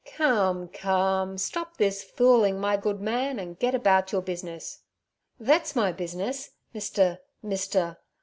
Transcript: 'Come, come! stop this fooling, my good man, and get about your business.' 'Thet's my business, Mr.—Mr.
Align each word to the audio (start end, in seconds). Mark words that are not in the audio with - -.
'Come, 0.15 0.67
come! 0.69 1.37
stop 1.37 1.77
this 1.77 2.03
fooling, 2.03 2.59
my 2.59 2.75
good 2.75 2.99
man, 2.99 3.37
and 3.37 3.59
get 3.59 3.75
about 3.75 4.11
your 4.11 4.23
business.' 4.23 4.79
'Thet's 5.39 5.75
my 5.75 5.91
business, 5.91 6.49
Mr.—Mr. 6.73 7.97